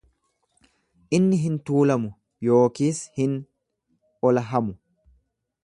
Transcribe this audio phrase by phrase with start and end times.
[1.17, 2.09] Inni hin tuulamu
[2.47, 3.37] yookiis hin
[4.31, 4.75] olahamu.